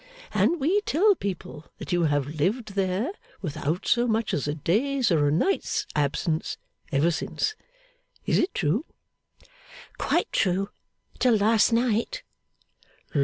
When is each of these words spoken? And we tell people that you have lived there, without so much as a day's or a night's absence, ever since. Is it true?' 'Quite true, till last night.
And 0.33 0.59
we 0.59 0.81
tell 0.81 1.13
people 1.13 1.65
that 1.77 1.91
you 1.91 2.05
have 2.05 2.25
lived 2.25 2.73
there, 2.73 3.11
without 3.43 3.85
so 3.85 4.07
much 4.07 4.33
as 4.33 4.47
a 4.47 4.55
day's 4.55 5.11
or 5.11 5.27
a 5.27 5.31
night's 5.31 5.85
absence, 5.95 6.57
ever 6.91 7.11
since. 7.11 7.53
Is 8.25 8.39
it 8.39 8.55
true?' 8.55 8.85
'Quite 9.99 10.31
true, 10.31 10.69
till 11.19 11.35
last 11.37 11.71
night. 11.71 12.23